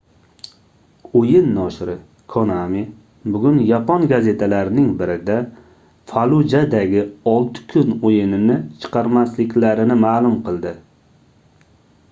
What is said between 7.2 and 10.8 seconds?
olti kun oʻyinini chiqarmasliklarini maʼlum qildi